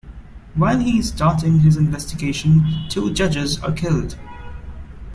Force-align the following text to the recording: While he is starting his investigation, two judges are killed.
While 0.55 0.79
he 0.79 0.97
is 0.97 1.09
starting 1.09 1.59
his 1.59 1.77
investigation, 1.77 2.85
two 2.89 3.13
judges 3.13 3.59
are 3.63 3.71
killed. 3.71 4.17